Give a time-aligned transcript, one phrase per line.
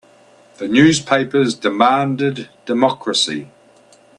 [0.57, 3.51] The newspapers demanded democracy.